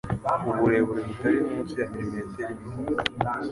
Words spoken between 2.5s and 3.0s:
imwe